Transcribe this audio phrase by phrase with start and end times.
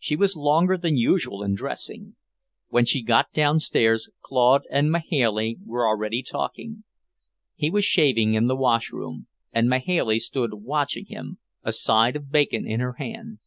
[0.00, 2.16] She was longer than usual in dressing.
[2.70, 6.82] When she got downstairs Claude and Mahailey were already talking.
[7.54, 12.66] He was shaving in the washroom, and Mahailey stood watching him, a side of bacon
[12.66, 13.38] in her hand.